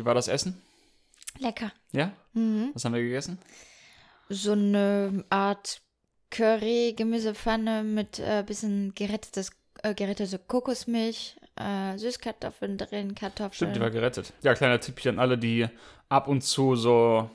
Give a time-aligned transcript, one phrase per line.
[0.00, 0.62] Wie war das Essen?
[1.38, 1.72] Lecker.
[1.92, 2.12] Ja?
[2.72, 3.38] Was haben wir gegessen?
[4.30, 5.82] So eine Art
[6.30, 9.50] Curry, Gemüsepfanne mit äh, bisschen gerettetes,
[9.82, 13.52] äh, gerettete Kokosmilch, äh, Süßkartoffeln drin, Kartoffeln.
[13.52, 14.32] Stimmt, die war gerettet.
[14.42, 15.68] Ja, kleiner Tipp hier an alle, die
[16.08, 17.28] ab und zu so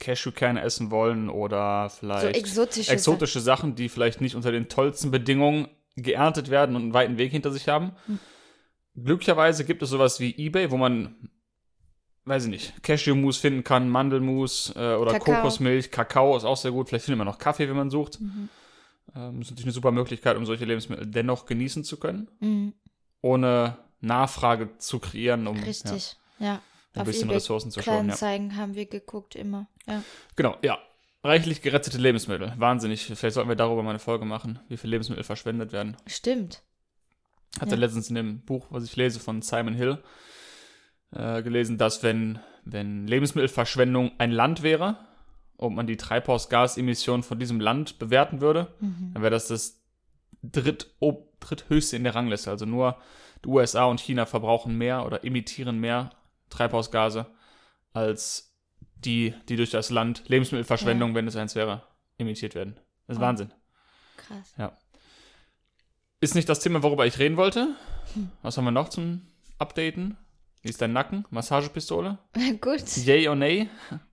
[0.00, 5.10] Cashewkerne essen wollen oder so vielleicht exotische, exotische Sachen, die vielleicht nicht unter den tollsten
[5.10, 7.92] Bedingungen geerntet werden und einen weiten Weg hinter sich haben.
[8.06, 8.18] Hm.
[8.94, 11.28] Glücklicherweise gibt es sowas wie eBay, wo man,
[12.24, 15.34] weiß ich nicht, Cashewmus finden kann, Mandelmus äh, oder Kakao.
[15.36, 16.88] Kokosmilch, Kakao ist auch sehr gut.
[16.88, 18.20] Vielleicht findet man noch Kaffee, wenn man sucht.
[18.20, 18.48] Mhm.
[19.14, 22.72] Ähm, ist natürlich eine super Möglichkeit, um solche Lebensmittel dennoch genießen zu können, Mhm,
[23.20, 26.60] ohne Nachfrage zu kreieren, um ja, richtig, ja.
[26.94, 28.08] ein bisschen eBay Ressourcen zu schonen.
[28.08, 28.14] Ja.
[28.16, 29.66] Kleinanzeigen haben wir geguckt immer.
[29.86, 30.02] Ja.
[30.36, 30.78] Genau, ja.
[31.24, 32.52] Reichlich gerettete Lebensmittel.
[32.56, 33.04] Wahnsinnig.
[33.04, 35.96] Vielleicht sollten wir darüber mal eine Folge machen, wie viele Lebensmittel verschwendet werden.
[36.06, 36.62] Stimmt.
[37.60, 37.74] Hat Ja.
[37.74, 40.02] er letztens in dem Buch, was ich lese, von Simon Hill
[41.14, 44.96] äh, gelesen, dass wenn, wenn Lebensmittelverschwendung ein Land wäre
[45.56, 49.10] und man die Treibhausgasemissionen von diesem Land bewerten würde, Mhm.
[49.14, 49.80] dann wäre das das
[50.42, 52.50] dritt, ob, dritthöchste in der Rangliste.
[52.50, 52.96] Also nur
[53.44, 56.10] die USA und China verbrauchen mehr oder emittieren mehr
[56.50, 57.26] Treibhausgase
[57.92, 58.54] als
[58.96, 61.82] die, die durch das Land Lebensmittelverschwendung, wenn es eins wäre,
[62.18, 62.76] emittiert werden.
[63.06, 63.26] Das ist Oh.
[63.26, 63.52] Wahnsinn.
[64.16, 64.54] Krass.
[66.20, 67.74] Ist nicht das Thema, worüber ich reden wollte.
[68.14, 68.30] Hm.
[68.42, 69.22] Was haben wir noch zum
[69.58, 70.16] Updaten?
[70.62, 71.26] Wie ist dein Nacken?
[71.30, 72.18] Massagepistole?
[72.60, 72.96] Gut.
[72.96, 73.68] Yay or nay?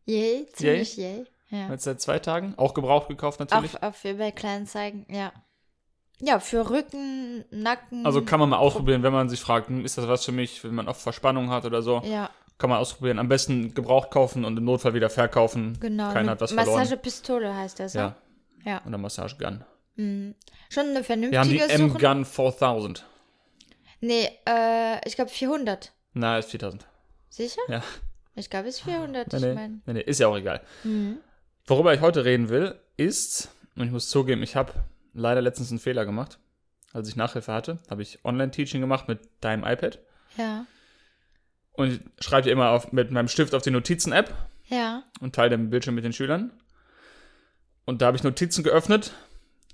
[0.05, 1.25] Yay, ziemlich yay.
[1.49, 1.69] Ja.
[1.69, 2.53] Jetzt seit zwei Tagen.
[2.57, 3.75] Auch gebraucht gekauft natürlich.
[3.75, 5.31] Auf, auf eBay Kleinanzeigen, ja.
[6.21, 8.05] Ja, für Rücken, Nacken.
[8.05, 10.63] Also kann man mal ausprobieren, wenn man sich fragt, hm, ist das was für mich,
[10.63, 12.01] wenn man oft Verspannung hat oder so.
[12.03, 13.19] Ja, Kann man ausprobieren.
[13.19, 15.77] Am besten gebraucht kaufen und im Notfall wieder verkaufen.
[15.79, 16.07] genau.
[16.07, 16.77] Keiner eine hat was verloren.
[16.79, 18.15] Massagepistole heißt das, Ja.
[18.65, 18.81] Ja.
[18.85, 19.63] Oder Massagegun.
[19.95, 20.35] Mhm.
[20.69, 22.07] Schon eine Wir haben die vernünftige.
[22.07, 23.05] M-Gun 4000.
[24.01, 25.93] Nee, äh, ich glaube 400.
[26.13, 26.87] Na, ist 4000.
[27.29, 27.61] Sicher?
[27.67, 27.83] Ja.
[28.35, 29.53] Ich glaube, es ist 400, Nee, ich nee.
[29.53, 29.81] meine.
[29.85, 30.61] nee, nee, ist ja auch egal.
[30.83, 31.17] Mhm.
[31.65, 34.73] Worüber ich heute reden will, ist, und ich muss zugeben, ich habe
[35.13, 36.39] leider letztens einen Fehler gemacht.
[36.93, 39.99] Als ich Nachhilfe hatte, habe ich Online-Teaching gemacht mit deinem iPad.
[40.37, 40.65] Ja.
[41.73, 44.33] Und ich schreibe ja immer auf, mit meinem Stift auf die Notizen-App
[44.67, 45.03] Ja.
[45.21, 46.51] und teile den Bildschirm mit den Schülern.
[47.85, 49.13] Und da habe ich Notizen geöffnet,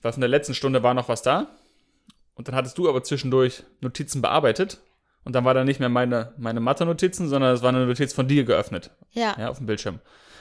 [0.02, 1.48] weil von der letzten Stunde war noch was da.
[2.36, 4.80] Und dann hattest du aber zwischendurch Notizen bearbeitet.
[5.26, 8.28] Und dann war da nicht mehr meine, meine Mathe-Notizen, sondern es war eine Notiz von
[8.28, 9.36] dir geöffnet, Ja.
[9.38, 10.00] ja, auf dem Bildschirm.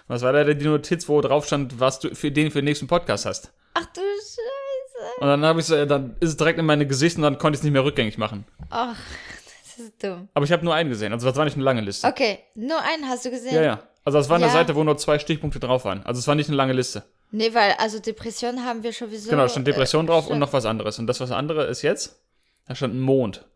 [0.08, 2.86] Was war da die Notiz, wo drauf stand, was du für den für den nächsten
[2.86, 3.50] Podcast hast?
[3.72, 5.20] Ach du Scheiße.
[5.20, 7.56] Und dann habe ich so, dann ist es direkt in meine Gesicht und dann konnte
[7.56, 8.44] ich es nicht mehr rückgängig machen.
[8.70, 8.96] Ach,
[9.64, 10.28] das ist dumm.
[10.34, 12.06] Aber ich habe nur einen gesehen, also das war nicht eine lange Liste.
[12.06, 13.54] Okay, nur einen hast du gesehen?
[13.54, 13.82] Ja, ja.
[14.04, 14.52] Also das war eine Ja.
[14.52, 16.04] Seite, wo nur zwei Stichpunkte drauf waren.
[16.04, 17.04] Also es war nicht eine lange Liste.
[17.30, 19.30] Nee, weil, also Depression haben wir sowieso.
[19.30, 20.98] genau, da stand Depression äh, drauf und schon- noch was anderes.
[20.98, 22.20] Und das, was andere ist jetzt,
[22.68, 23.46] da stand ein Mond.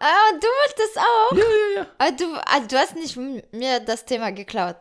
[0.00, 1.36] Ah, du wolltest auch?
[1.36, 1.86] Ja, ja, ja.
[1.98, 3.16] Ah, du, also du hast nicht
[3.52, 4.76] mir das Thema geklaut.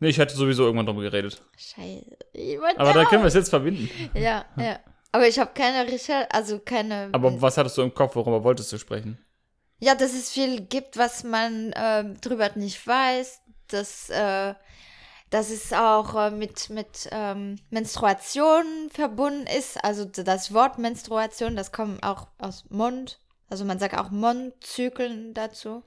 [0.00, 1.42] Nee, ich hätte sowieso irgendwann drüber geredet.
[1.56, 2.16] Scheiße.
[2.32, 3.08] Ich wollte Aber auch.
[3.08, 3.88] können wir es jetzt verbinden.
[4.14, 4.78] Ja, ja.
[5.12, 7.08] Aber ich habe keine Recherche, also keine.
[7.12, 9.18] Aber was hattest du im Kopf, worüber wolltest du sprechen?
[9.80, 13.40] ja, dass es viel gibt, was man äh, drüber nicht weiß.
[13.68, 14.54] Dass, äh,
[15.30, 19.82] dass es auch äh, mit, mit ähm, Menstruation verbunden ist.
[19.82, 23.18] Also das Wort Menstruation, das kommt auch aus Mond.
[23.50, 25.82] Also man sagt auch Mondzyklen dazu.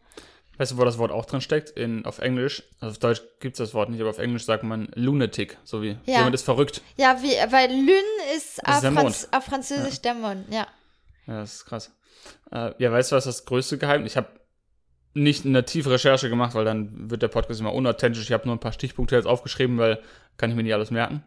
[0.58, 1.70] Weißt du, wo das Wort auch drin steckt?
[1.72, 4.64] In, auf Englisch, also auf Deutsch gibt es das Wort nicht, aber auf Englisch sagt
[4.64, 6.18] man Lunatic, so wie Ja.
[6.18, 6.82] jemand ist verrückt.
[6.96, 10.66] Ja, wie, weil Lune ist, auf, Franz auf Französisch der Mond, ja.
[11.28, 11.92] Ja, das ist krass.
[12.52, 14.14] Äh, ja, weißt du, was das größte Geheimnis?
[14.14, 14.30] Ich habe
[15.14, 18.24] nicht eine tiefe Recherche gemacht, weil dann wird der Podcast immer unauthentisch.
[18.24, 20.02] Ich habe nur ein paar Stichpunkte jetzt aufgeschrieben, weil
[20.38, 21.24] kann ich mir nicht alles merken.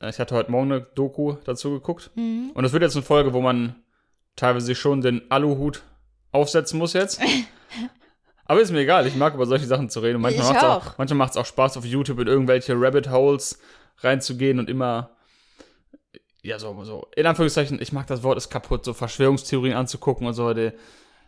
[0.00, 2.10] Äh, Ich hatte heute Morgen eine Doku dazu geguckt.
[2.16, 2.50] Mhm.
[2.54, 3.81] Und das wird jetzt eine Folge, wo man
[4.36, 5.82] teilweise schon den Aluhut
[6.32, 7.20] aufsetzen muss jetzt.
[8.44, 10.16] Aber ist mir egal, ich mag über solche Sachen zu reden.
[10.16, 11.42] Und manchmal macht es auch, auch.
[11.42, 13.58] auch Spaß, auf YouTube in irgendwelche Rabbit Holes
[13.98, 15.10] reinzugehen und immer,
[16.42, 20.34] ja, so, so, in Anführungszeichen, ich mag das Wort ist kaputt, so Verschwörungstheorien anzugucken und
[20.34, 20.72] so, die,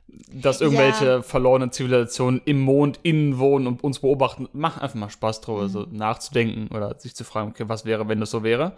[0.08, 1.22] dass irgendwelche Ja.
[1.22, 4.48] verlorenen Zivilisationen im Mond innen wohnen und uns beobachten.
[4.52, 5.68] Macht einfach mal Spaß drüber, Mhm.
[5.68, 8.76] so nachzudenken oder sich zu fragen, okay, was wäre, wenn das so wäre.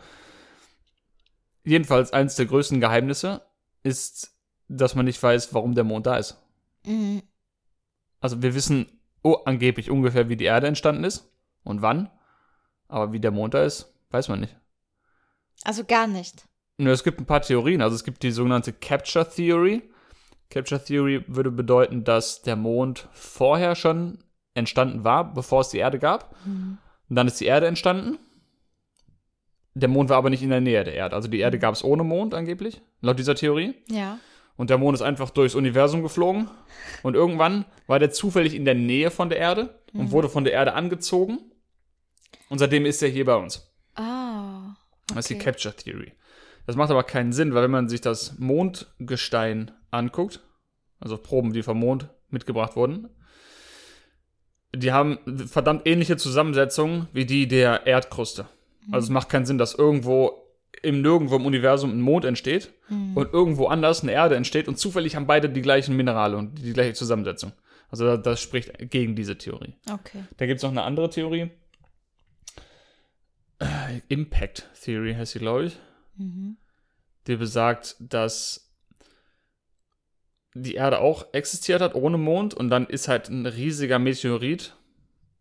[1.64, 3.40] Jedenfalls eines der größten Geheimnisse
[3.86, 4.36] ist,
[4.68, 6.36] dass man nicht weiß, warum der Mond da ist.
[6.84, 7.22] Mhm.
[8.20, 8.86] Also wir wissen
[9.22, 11.30] oh, angeblich ungefähr, wie die Erde entstanden ist
[11.64, 12.10] und wann.
[12.88, 14.56] Aber wie der Mond da ist, weiß man nicht.
[15.64, 16.46] Also gar nicht.
[16.78, 17.82] Nur es gibt ein paar Theorien.
[17.82, 19.82] Also es gibt die sogenannte Capture Theory.
[20.50, 24.18] Capture Theory würde bedeuten, dass der Mond vorher schon
[24.54, 26.36] entstanden war, bevor es die Erde gab.
[27.08, 28.18] Und dann ist die Erde entstanden.
[29.78, 31.14] Der Mond war aber nicht in der Nähe der Erde.
[31.14, 33.74] Also die Erde gab es ohne Mond angeblich, laut dieser Theorie.
[33.90, 34.18] Ja.
[34.56, 36.48] Und der Mond ist einfach durchs Universum geflogen.
[37.02, 40.54] Und irgendwann war der zufällig in der Nähe von der Erde und wurde von der
[40.54, 41.38] Erde angezogen.
[42.48, 43.70] Und seitdem ist er hier bei uns.
[43.96, 44.76] Ah.
[45.08, 45.44] Das ist die Okay.
[45.44, 46.12] Capture Theory.
[46.66, 50.40] Das macht aber keinen Sinn, weil wenn man sich das Mondgestein anguckt,
[51.00, 53.10] also Proben, die vom Mond mitgebracht wurden,
[54.74, 58.46] die haben verdammt ähnliche Zusammensetzungen wie die der Erdkruste.
[58.92, 60.46] Also es macht keinen Sinn, dass irgendwo
[60.82, 65.16] im Nirgendwo im Universum ein Mond entsteht und irgendwo anders eine Erde entsteht und zufällig
[65.16, 67.52] haben beide die gleichen Minerale und die gleiche Zusammensetzung.
[67.88, 69.74] Also das, spricht gegen diese Theorie.
[69.90, 70.24] Okay.
[70.36, 71.50] Da gibt es noch eine andere Theorie.
[73.58, 75.78] Äh, Impact Theory heißt sie, glaube ich.
[77.26, 78.72] Die besagt, dass
[80.54, 84.74] die Erde auch existiert hat ohne Mond und dann ist halt ein riesiger Meteorit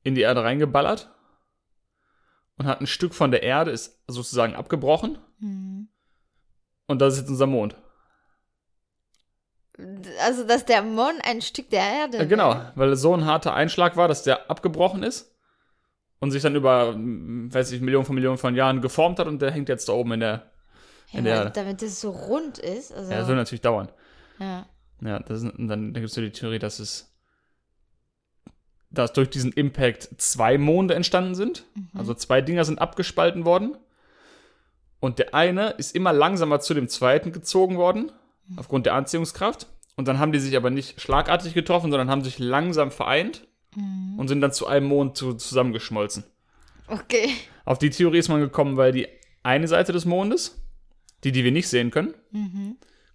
[0.04, 1.15] in die Erde reingeballert
[2.58, 5.90] und hat ein Stück von der Erde ist sozusagen abgebrochen Mhm.
[6.88, 7.76] und das ist jetzt unser Mond.
[10.26, 13.54] Also, dass der Mond ein Stück der Erde Äh, genau, weil es so ein harter
[13.54, 15.36] Einschlag war, dass der abgebrochen ist
[16.20, 19.42] und sich dann über, mm, weiß ich, Millionen von Millionen von Jahren geformt hat und
[19.42, 20.52] der hängt jetzt da oben in der.
[21.12, 22.94] Ja, in der damit es so rund ist.
[22.94, 23.92] Also, Ja, das wird natürlich dauern.
[24.40, 24.66] ja.
[25.02, 27.14] Ja, das ist, und dann, dann gibt es so die Theorie, dass es
[28.98, 31.66] dass durch diesen Impact zwei Monde entstanden sind.
[31.98, 33.78] Also zwei Dinger sind abgespalten worden.
[35.00, 38.12] Und der eine ist immer langsamer zu dem zweiten gezogen worden,
[38.56, 39.68] aufgrund der Anziehungskraft.
[39.96, 43.48] Und dann haben die sich aber nicht schlagartig getroffen, sondern haben sich langsam vereint
[44.18, 46.24] und sind dann zu einem Mond zu, zusammengeschmolzen.
[46.88, 47.30] Okay.
[47.66, 49.08] Auf die Theorie ist man gekommen, weil die
[49.44, 50.62] eine Seite des Mondes,
[51.24, 52.14] die, die wir nicht sehen können,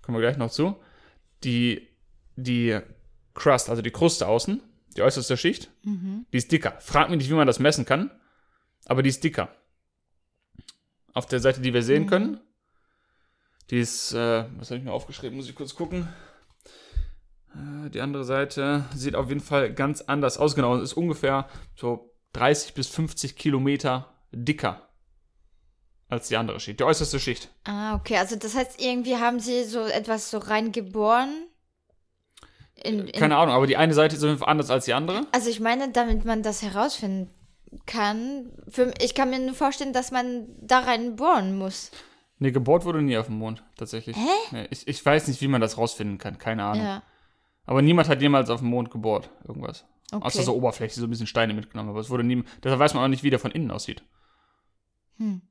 [0.03, 0.77] kommen wir gleich noch zu,
[1.45, 1.89] die,
[2.37, 2.79] die
[3.35, 4.63] Crust, also die Kruste außen,
[4.97, 6.77] die äußerste Schicht, die ist dicker.
[6.81, 8.11] Frag mich nicht, wie man das messen kann,
[8.87, 9.55] aber die ist dicker.
[11.13, 12.41] Auf der Seite, die wir sehen können,
[13.71, 16.09] die ist, äh, was habe ich mir aufgeschrieben, muss ich kurz gucken.
[17.55, 20.55] Äh, Die andere Seite sieht auf jeden Fall ganz anders aus.
[20.55, 24.89] Genau, es ist ungefähr so 30 bis 50 Kilometer dicker
[26.09, 27.51] als die andere Schicht, die äußerste Schicht.
[27.65, 28.17] Ah, okay.
[28.17, 31.47] Also, das heißt, irgendwie haben sie so etwas so reingeboren.
[32.85, 35.27] In, in, Keine Ahnung, aber die eine Seite ist anders als die andere.
[35.33, 37.31] Also, ich meine, damit man das herausfinden
[37.87, 41.91] kann, für, ich kann mir nur vorstellen, dass man da rein bohren muss.
[42.39, 44.17] Nee, gebohrt wurde nie auf dem Mond, tatsächlich.
[44.17, 44.29] Hä?
[44.51, 46.85] Nee, ich, ich weiß nicht, wie man das rausfinden kann, keine Ahnung.
[46.85, 47.03] Ja.
[47.67, 49.85] Aber niemand hat jemals auf dem Mond gebohrt, irgendwas.
[50.11, 50.25] Okay.
[50.25, 51.91] Außer so Oberfläche, so ein bisschen Steine mitgenommen.
[51.91, 54.03] Aber es wurde nie, deshalb weiß man auch nicht, wie der von innen aussieht.
[55.19, 55.43] Hm.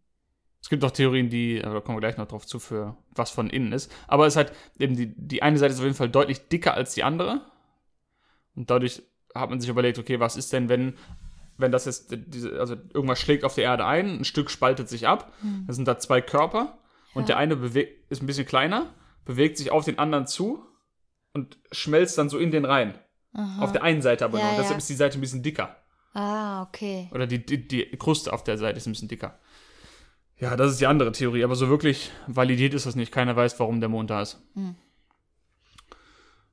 [0.61, 3.49] Es gibt auch Theorien, die, da kommen wir gleich noch drauf zu, für was von
[3.49, 3.91] innen ist.
[4.07, 6.73] Aber es ist halt eben die, die eine Seite ist auf jeden Fall deutlich dicker
[6.73, 7.41] als die andere.
[8.55, 9.01] Und dadurch
[9.33, 10.95] hat man sich überlegt, okay, was ist denn, wenn,
[11.57, 15.07] wenn das jetzt, diese, also irgendwas schlägt auf die Erde ein, ein Stück spaltet sich
[15.07, 15.31] ab,
[15.67, 16.77] das sind da zwei Körper
[17.13, 17.27] und Ja.
[17.27, 18.93] der eine bewegt, ist ein bisschen kleiner,
[19.25, 20.65] bewegt sich auf den anderen zu
[21.33, 22.95] und schmelzt dann so in den rein.
[23.33, 23.61] Aha.
[23.63, 24.53] Auf der einen Seite aber Ja, nur.
[24.55, 24.77] Deshalb ja.
[24.77, 25.77] ist die Seite ein bisschen dicker.
[26.13, 27.07] Ah, okay.
[27.13, 29.37] Oder die, die, die Kruste auf der Seite ist ein bisschen dicker.
[30.39, 33.11] Ja, das ist die andere Theorie, aber so wirklich validiert ist das nicht.
[33.11, 34.41] Keiner weiß, warum der Mond da ist.
[34.53, 34.75] Hm.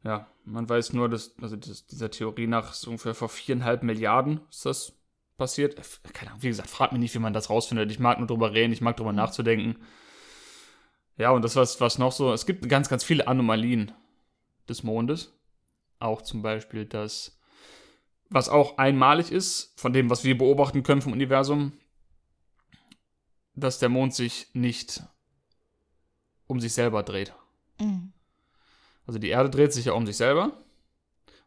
[0.03, 4.41] Ja, man weiß nur, dass, also das, dieser Theorie nach so ungefähr vor viereinhalb Milliarden
[4.51, 4.93] ist das
[5.37, 5.79] passiert.
[5.79, 7.91] Äh, Keine Ahnung, wie gesagt, frag mich nicht, wie man das rausfindet.
[7.91, 9.77] Ich mag nur drüber reden, ich mag drüber nachzudenken.
[11.17, 13.93] Ja, und das was, was noch so, es gibt ganz, ganz viele Anomalien
[14.69, 15.33] des Mondes.
[15.99, 17.41] Auch zum Beispiel das,
[18.29, 21.73] was auch einmalig ist, von dem, was wir beobachten können vom Universum,
[23.57, 25.03] dass der Mond sich nicht
[26.47, 27.35] um sich selber dreht.
[27.81, 28.13] Mhm.
[29.07, 30.53] Also die Erde dreht sich ja um sich selber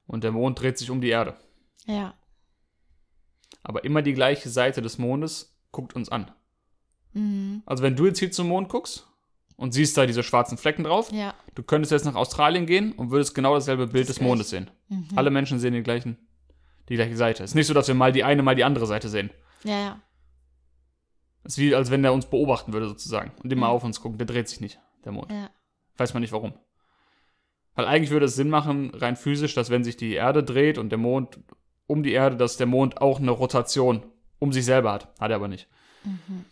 [0.08, 1.38] und der Mond dreht sich um die Erde.
[1.86, 2.14] Ja.
[3.64, 6.32] Aber immer die gleiche Seite des Mondes guckt uns an.
[7.14, 7.64] Mhm.
[7.66, 9.08] Also wenn du jetzt hier zum Mond guckst
[9.58, 11.34] und siehst da diese schwarzen Flecken drauf, Ja.
[11.56, 14.72] du könntest jetzt nach Australien gehen und würdest genau dasselbe Bild Das des Mondes sehen.
[15.16, 16.18] Alle Menschen sehen den gleichen,
[16.88, 17.44] die gleiche Seite.
[17.44, 19.30] Es ist nicht so, dass wir mal die eine, mal die andere Seite sehen.
[19.64, 20.02] Ja, ja.
[21.44, 23.32] Es ist wie, als wenn der uns beobachten würde, sozusagen.
[23.44, 23.74] Und immer Mhm.
[23.74, 24.18] auf uns gucken.
[24.18, 25.32] Der dreht sich nicht, der Mond.
[25.32, 25.50] Ja.
[25.98, 26.54] Weiß man nicht warum.
[27.76, 30.90] Weil eigentlich würde es Sinn machen, rein physisch, dass wenn sich die Erde dreht und
[30.90, 31.40] der Mond
[31.88, 34.04] um die Erde, dass der Mond auch eine Rotation
[34.40, 35.08] um sich selber hat.
[35.20, 35.68] Hat er aber nicht.
[36.04, 36.46] Mhm.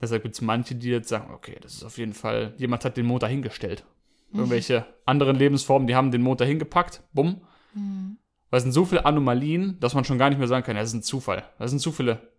[0.00, 2.96] Deshalb gibt es manche, die jetzt sagen, okay, das ist auf jeden Fall, jemand hat
[2.96, 3.84] den Mond dahingestellt.
[4.32, 7.40] Irgendwelche anderen Lebensformen, die haben den Mond dahin gepackt, bumm.
[7.74, 8.18] Mhm.
[8.50, 10.82] Weil es sind so viele Anomalien, dass man schon gar nicht mehr sagen kann, ja,
[10.82, 11.44] das ist ein Zufall.
[11.58, 12.30] Das sind zu viele.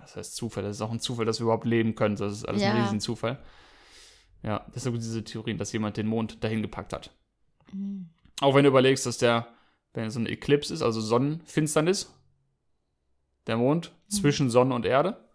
[0.00, 0.62] Was heißt Zufall?
[0.64, 2.16] Das ist auch ein Zufall, dass wir überhaupt leben können.
[2.16, 2.82] Das ist alles ein Ja.
[2.84, 3.42] Riesenzufall.
[4.42, 7.10] Ja, deshalb es diese Theorien, dass jemand den Mond dahin gepackt hat.
[7.72, 8.08] Mhm.
[8.40, 9.46] Auch wenn du überlegst, dass der,
[9.92, 12.12] wenn so eine Eclipse ist, also Sonnenfinsternis,
[13.46, 15.28] der Mond zwischen Sonne und Erde.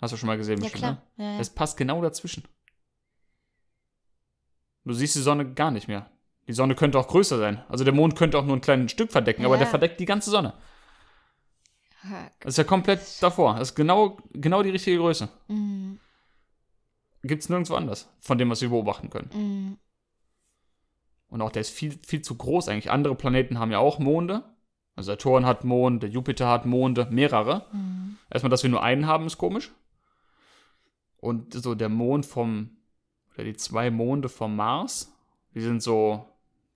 [0.00, 1.02] Hast du schon mal gesehen, Ja, bestimmt, klar.
[1.16, 1.24] ne?
[1.24, 1.40] Ja, ja.
[1.40, 2.44] Es passt genau dazwischen.
[4.84, 6.10] Du siehst die Sonne gar nicht mehr.
[6.48, 7.64] Die Sonne könnte auch größer sein.
[7.68, 10.30] Also der Mond könnte auch nur ein kleines Stück verdecken, aber der verdeckt die ganze
[10.30, 10.54] Sonne.
[12.40, 13.54] Das ist ja komplett davor.
[13.54, 15.28] Das ist genau, genau die richtige Größe.
[15.48, 15.94] mm,
[17.22, 19.30] Gibt es nirgendwo anders, von dem, was wir beobachten können.
[19.32, 19.78] mm,
[21.28, 22.90] Und auch der ist viel, viel zu groß eigentlich.
[22.90, 24.44] Andere Planeten haben ja auch Monde.
[24.94, 27.66] Also Saturn hat Monde, Jupiter hat Monde, mehrere.
[27.72, 28.16] mm.
[28.30, 29.72] Erstmal, dass wir nur einen haben, ist komisch.
[31.18, 32.76] Und so der Mond vom,
[33.34, 35.12] oder die zwei Monde vom Mars,
[35.54, 36.28] die sind so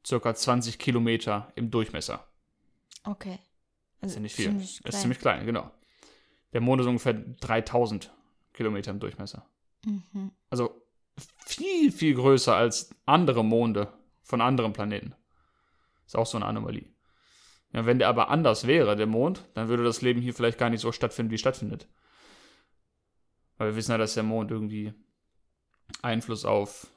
[0.04, 2.26] circa 20 Kilometer im Durchmesser.
[3.04, 3.38] Okay.
[4.00, 4.46] Das ist nicht viel.
[4.46, 5.00] ziemlich ist klein.
[5.00, 5.70] ziemlich klein, genau.
[6.52, 8.12] Der Mond ist ungefähr 3000
[8.52, 9.46] Kilometer im Durchmesser.
[9.84, 10.32] Mhm.
[10.48, 10.82] Also
[11.46, 13.92] viel, viel größer als andere Monde
[14.22, 15.14] von anderen Planeten.
[16.06, 16.88] Ist auch so eine Anomalie.
[17.72, 20.70] Ja, wenn der aber anders wäre, der Mond, dann würde das Leben hier vielleicht gar
[20.70, 21.88] nicht so stattfinden, wie es stattfindet.
[23.58, 24.92] Weil wir wissen ja, dass der Mond irgendwie
[26.02, 26.88] Einfluss auf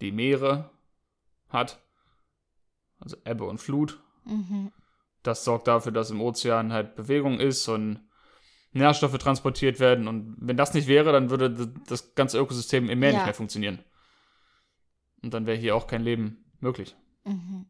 [0.00, 0.70] die Meere
[1.48, 1.80] hat.
[2.98, 4.02] Also Ebbe und Flut.
[4.24, 4.72] Mhm.
[5.22, 8.00] Das sorgt dafür, dass im Ozean halt Bewegung ist und
[8.72, 10.08] Nährstoffe transportiert werden.
[10.08, 11.50] Und wenn das nicht wäre, dann würde
[11.86, 13.16] das ganze Ökosystem im Meer Ja.
[13.18, 13.84] nicht mehr funktionieren.
[15.22, 16.96] Und dann wäre hier auch kein Leben möglich.
[17.24, 17.66] Mhm.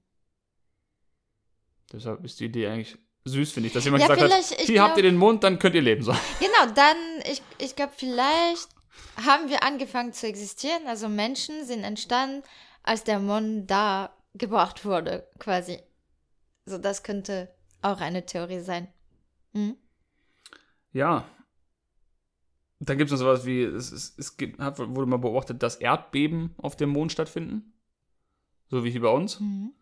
[1.92, 4.96] Deshalb ist die Idee eigentlich süß, finde ich, dass jemand Ja, gesagt hat, hier habt
[4.96, 6.02] ihr glaub- den Mond, dann könnt ihr leben.
[6.02, 6.12] So.
[6.40, 6.96] Genau, dann,
[7.30, 8.68] ich, ich glaube, vielleicht
[9.26, 10.86] haben wir angefangen zu existieren.
[10.86, 12.42] Also Menschen sind entstanden,
[12.82, 15.78] als der Mond da gebracht wurde, quasi.
[16.64, 17.48] So, das könnte
[17.80, 18.88] auch eine Theorie sein.
[19.52, 19.76] Hm?
[20.92, 21.24] Ja.
[22.80, 26.54] Dann gibt es noch sowas wie, es, es, es gibt, wurde mal beobachtet, dass Erdbeben
[26.58, 27.72] auf dem Mond stattfinden.
[28.68, 29.40] So wie hier bei uns.
[29.40, 29.72] Mhm.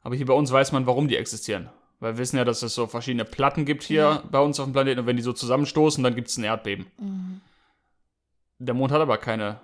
[0.00, 1.68] Aber hier bei uns weiß man, warum die existieren.
[2.00, 4.24] Weil wir wissen ja, dass es so verschiedene Platten gibt hier Ja.
[4.30, 6.86] bei uns auf dem Planeten und wenn die so zusammenstoßen, dann gibt es ein Erdbeben.
[6.98, 7.40] Mhm.
[8.58, 9.60] Der Mond hat aber keine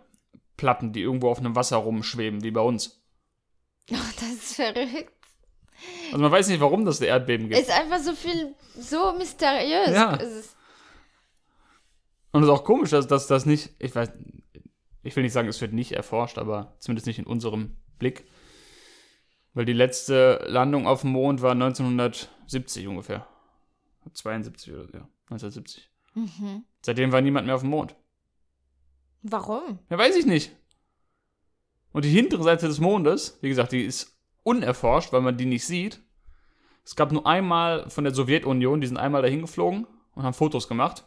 [0.57, 3.01] Platten, die irgendwo auf einem Wasser rumschweben, wie bei uns.
[3.93, 5.13] Oh, das ist verrückt.
[6.07, 7.61] Also man weiß nicht, warum das Erdbeben gibt.
[7.61, 9.91] Ist einfach so viel, so mysteriös.
[9.91, 10.17] Ja.
[10.17, 10.57] Es ist,
[12.33, 14.11] Und es ist auch komisch, dass dass das nicht, ich weiß,
[15.03, 18.25] ich will nicht sagen, es wird nicht erforscht, aber zumindest nicht in unserem Blick.
[19.53, 23.27] Weil die letzte Landung auf dem Mond war 1970 ungefähr.
[24.13, 25.91] 72 oder so, ja, 1970.
[26.15, 26.65] mhm.
[26.85, 27.95] Seitdem war niemand mehr auf dem Mond.
[29.23, 29.79] Warum?
[29.89, 30.55] Ja, weiß ich nicht.
[31.93, 34.14] Und die hintere Seite des Mondes, wie gesagt, die ist
[34.45, 36.01] unerforscht, weil man die nicht sieht.
[36.85, 40.69] Es gab nur einmal von der Sowjetunion, die sind einmal dahin geflogen und haben Fotos
[40.69, 41.05] gemacht.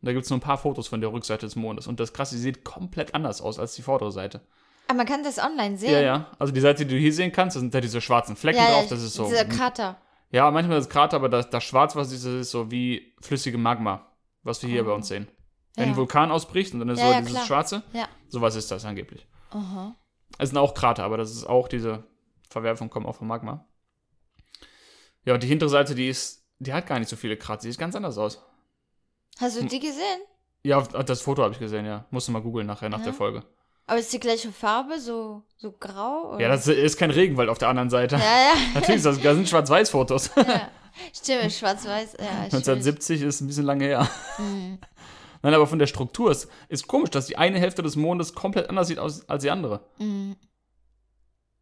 [0.00, 1.86] Und da gibt es nur ein paar Fotos von der Rückseite des Mondes.
[1.86, 4.40] Und das krasse, die sieht komplett anders aus als die vordere Seite.
[4.88, 5.92] Aber man kann das online sehen.
[5.92, 6.26] Ja, ja.
[6.38, 8.70] Also die Seite, die du hier sehen kannst, da sind da diese schwarzen Flecken Ja,
[8.72, 8.88] drauf.
[8.88, 9.26] Das ist so.
[9.28, 9.96] Dieser Krater.
[10.30, 13.14] Ja, manchmal ist es Krater, aber das, das Schwarz, was ist, das ist so wie
[13.20, 14.10] flüssige Magma,
[14.42, 14.86] was wir hier Oh.
[14.86, 15.28] bei uns sehen.
[15.76, 15.90] Wenn Ja.
[15.92, 17.46] ein Vulkan ausbricht und dann ist Ja, so ja, dieses klar.
[17.46, 18.08] Schwarze, Ja.
[18.28, 19.26] sowas ist das angeblich.
[19.50, 19.94] Aha.
[20.38, 22.04] Es sind auch Krater, aber das ist auch diese
[22.54, 23.66] Verwerfung kommt auch vom Magma.
[25.24, 27.70] Ja, und die hintere Seite, die ist, die hat gar nicht so viele Krater, die
[27.70, 28.42] sieht ganz anders aus.
[29.38, 29.62] Hast Hm.
[29.64, 30.20] du die gesehen?
[30.62, 32.06] Ja, das Foto habe ich gesehen, ja.
[32.10, 33.04] Musst du mal googeln nachher, nach Ja.
[33.06, 33.42] der Folge.
[33.86, 36.30] Aber ist die gleiche Farbe, so, so grau?
[36.34, 36.40] Oder?
[36.40, 38.16] Ja, das ist kein Regenwald auf der anderen Seite.
[38.16, 38.54] Ja, ja.
[38.74, 40.30] Natürlich, das, das sind Schwarz-Weiß-Fotos.
[40.36, 40.70] ja.
[41.12, 42.12] Stimmt, schwarz-weiß.
[42.12, 42.54] Ja, schwierig.
[42.54, 44.08] 1970 ist ein bisschen lange her.
[44.38, 44.78] Mhm.
[45.42, 48.70] Nein, aber von der Struktur ist, ist komisch, dass die eine Hälfte des Mondes komplett
[48.70, 49.86] anders sieht aus, als die andere.
[49.98, 50.36] Mhm.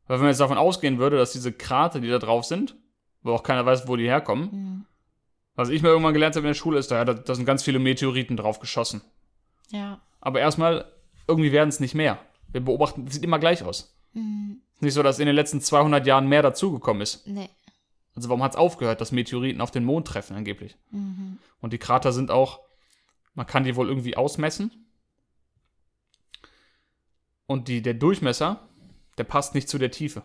[0.06, 2.76] Weil wenn man jetzt davon ausgehen würde, dass diese Krater, die da drauf sind,
[3.23, 4.87] wo auch keiner weiß, wo die herkommen, Mhm.
[5.54, 7.78] was ich mal irgendwann gelernt habe in der Schule, ist, da, da sind ganz viele
[7.78, 9.00] Meteoriten drauf geschossen.
[9.71, 10.00] Ja.
[10.21, 10.90] Aber erstmal,
[11.28, 12.18] irgendwie werden es nicht mehr.
[12.49, 13.97] Wir beobachten, es sieht immer gleich aus.
[14.12, 14.61] Mhm.
[14.80, 17.26] Nicht so, dass in den letzten 200 Jahren mehr dazugekommen ist.
[17.26, 17.49] Nee.
[18.14, 20.76] Also warum hat es aufgehört, dass Meteoriten auf den Mond treffen angeblich?
[20.90, 21.38] Mhm.
[21.61, 22.61] Und die Krater sind auch,
[23.35, 24.71] man kann die wohl irgendwie ausmessen.
[27.47, 28.68] Und die, der Durchmesser,
[29.19, 30.23] der passt nicht zu der Tiefe.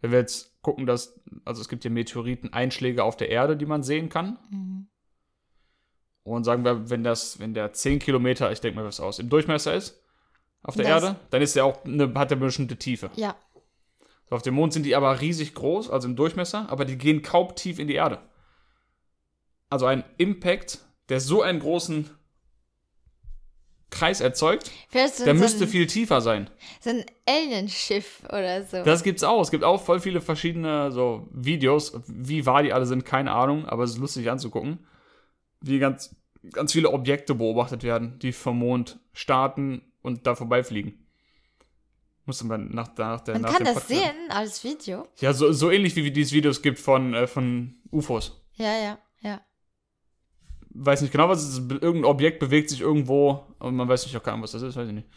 [0.00, 3.82] Wenn wir jetzt gucken, dass, also es gibt hier Meteoriteneinschläge auf der Erde, die man
[3.82, 4.38] sehen kann.
[4.50, 4.88] Mhm.
[6.24, 9.28] Und sagen wir, wenn das, wenn der 10 Kilometer, ich denke mal was aus, im
[9.28, 10.02] Durchmesser ist,
[10.62, 13.10] auf der Das- Erde, dann ist der auch eine, hat der eine bestimmte Tiefe.
[13.16, 13.36] Ja.
[14.28, 17.20] So, auf dem Mond sind die aber riesig groß, also im Durchmesser, aber die gehen
[17.22, 18.20] kaum tief in die Erde.
[19.68, 20.78] Also ein Impact,
[21.10, 22.08] der so einen großen
[23.94, 26.50] Kreis erzeugt, der müsste ein, viel tiefer sein.
[26.80, 28.82] so ein Alienschiff oder so.
[28.82, 29.40] Das gibt's auch.
[29.40, 31.92] Es gibt auch voll viele verschiedene so Videos.
[32.08, 34.84] Wie wahr die alle sind, keine Ahnung, aber es ist lustig anzugucken.
[35.60, 36.14] Wie ganz,
[36.52, 40.98] ganz viele Objekte beobachtet werden, die vom Mond starten und da vorbeifliegen.
[42.26, 45.06] Musste man nach, nach der Man nach kann dem das Podcast- sehen als Video.
[45.20, 48.40] Ja, so, so ähnlich wie es Videos gibt von, äh, von UFOs.
[48.54, 49.40] Ja, ja, ja.
[50.74, 51.70] Weiß nicht genau, was es ist.
[51.70, 54.76] Irgendein Objekt bewegt sich irgendwo, aber man weiß nicht, auch gar nicht, was das ist,
[54.76, 55.08] weiß ich nicht.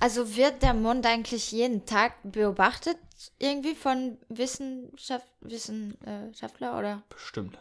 [0.00, 2.96] Also wird der Mond eigentlich jeden Tag beobachtet,
[3.38, 7.02] irgendwie von Wissenschaft, Wissenschaftler oder?
[7.10, 7.58] Bestimmt.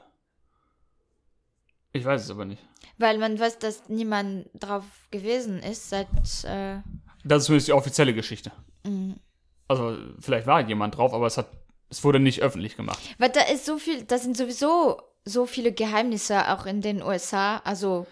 [1.93, 2.61] Ich weiß es aber nicht.
[2.97, 6.07] Weil man weiß, dass niemand drauf gewesen ist seit.
[6.45, 6.79] Äh,
[7.25, 8.51] Das ist zumindest die offizielle Geschichte.
[8.83, 9.15] mhm.
[9.67, 11.47] Also, vielleicht war jemand drauf, aber es hat.
[11.89, 12.99] Es wurde nicht öffentlich gemacht.
[13.17, 17.57] weil da ist so viel, da sind sowieso so viele Geheimnisse auch in den USA.
[17.57, 18.07] Also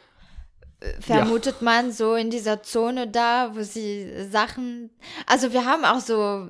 [0.80, 4.90] äh, vermutet man so in dieser Zone da, wo sie Sachen.
[5.26, 6.50] Also wir haben auch so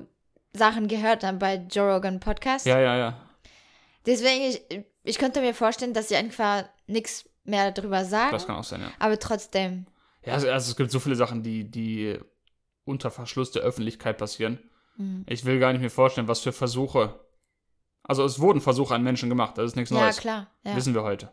[0.52, 2.66] Sachen gehört dann bei Joe Rogan Podcast.
[2.66, 3.20] Ja, ja, ja.
[4.06, 8.32] Deswegen, ich, ich könnte mir vorstellen, dass sie einfach nichts mehr darüber sagen.
[8.32, 8.90] Das kann auch sein, ja.
[8.98, 9.86] Aber trotzdem.
[10.24, 12.18] Ja, also, also es gibt so viele Sachen, die, die
[12.84, 14.58] unter Verschluss der Öffentlichkeit passieren.
[14.96, 15.24] Mhm.
[15.26, 17.20] Ich will gar nicht mir vorstellen, was für Versuche.
[18.10, 20.16] Also es wurden Versuche an Menschen gemacht, das ist nichts Ja, Neues.
[20.16, 20.48] klar.
[20.64, 20.74] Ja.
[20.74, 21.32] Wissen wir heute.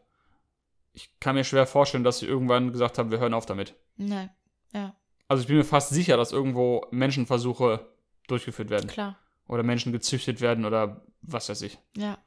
[0.93, 3.74] Ich kann mir schwer vorstellen, dass sie irgendwann gesagt haben, wir hören auf damit.
[3.96, 4.29] Nein.
[4.74, 4.96] Ja,
[5.27, 7.88] Also ich bin mir fast sicher, dass irgendwo Menschenversuche
[8.27, 8.88] durchgeführt werden.
[8.88, 9.17] klar.
[9.48, 11.79] Oder Menschen gezüchtet werden oder was weiß ich.
[11.96, 12.19] Ja.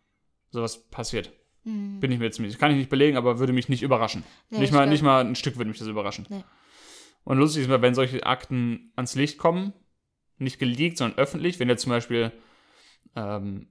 [0.50, 1.30] Sowas passiert.
[1.62, 2.00] Mhm.
[2.00, 2.58] Bin ich mir jetzt ziemlich.
[2.58, 4.24] Kann ich nicht belegen, aber würde mich nicht überraschen.
[4.48, 6.26] Nee, nicht, ich mal, nicht mal ein Stück würde mich das überraschen.
[6.28, 6.42] Nee.
[7.22, 9.74] Und lustig ist mal, wenn solche Akten ans Licht kommen,
[10.38, 12.32] nicht geleakt, sondern öffentlich, wenn jetzt zum Beispiel
[13.14, 13.68] ähm,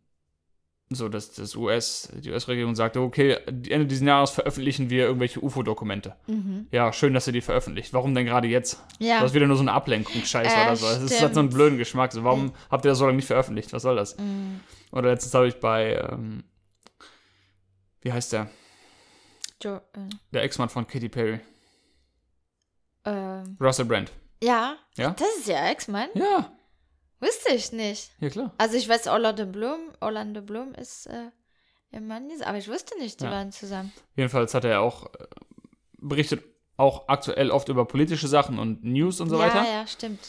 [0.91, 6.15] so, dass das US, die US-Regierung sagte, okay, Ende dieses Jahres veröffentlichen wir irgendwelche UFO-Dokumente.
[6.25, 6.67] Mhm.
[6.71, 7.93] Ja, schön, dass ihr die veröffentlicht.
[7.93, 8.81] Warum denn gerade jetzt?
[8.97, 9.19] Ja.
[9.21, 10.87] Das ist wieder nur so eine Ablenkung-Scheiße Äh, oder so.
[10.87, 12.11] Das ist hat so einen blöden Geschmack.
[12.11, 13.71] So, warum habt ihr das so lange nicht veröffentlicht?
[13.71, 14.17] Was soll das?
[14.17, 14.61] Mhm.
[14.91, 16.43] Oder letztens habe ich bei, ähm,
[18.01, 18.49] wie heißt der?
[19.63, 19.81] Jo, äh,
[20.31, 21.39] Der Ex-Mann von Katy Perry.
[23.05, 24.11] ähm, Russell Brand.
[24.41, 24.75] ja.
[24.97, 25.11] Ja?
[25.11, 26.09] Das ist ja Ex-Mann.
[26.15, 26.51] Ja,
[27.19, 28.11] Wusste ich nicht.
[28.19, 28.53] ja klar.
[28.57, 31.29] Also ich weiß, Orlando Bloom, Orlando Bloom ist äh,
[31.91, 33.31] ihr Mann, aber ich wusste nicht, die Ja.
[33.31, 33.91] waren zusammen.
[34.15, 35.25] Jedenfalls hat er ja auch äh,
[35.97, 36.43] berichtet
[36.77, 39.65] auch aktuell oft über politische Sachen und News und so ja, weiter.
[39.69, 40.19] ja, stimmt.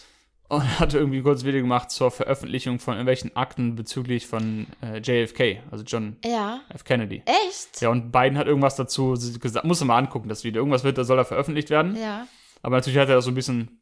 [0.49, 4.99] Und hatte irgendwie ein kurzes Video gemacht zur Veröffentlichung von irgendwelchen Akten bezüglich von äh,
[4.99, 6.63] JFK, also John Ja.
[6.71, 6.83] F.
[6.83, 7.23] Kennedy.
[7.47, 7.81] Echt?
[7.81, 10.61] Ja, und Biden hat irgendwas dazu gesagt, muss mal angucken, das Video.
[10.61, 11.95] Irgendwas wird, da soll er veröffentlicht werden.
[11.97, 12.27] Ja.
[12.63, 13.80] Aber natürlich hat er das so ein bisschen,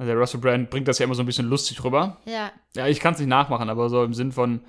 [0.00, 2.16] also der Russell Brand bringt das ja immer so ein bisschen lustig rüber.
[2.24, 2.50] Ja.
[2.74, 4.62] Ja, ich kann es nicht nachmachen, aber so im Sinn von,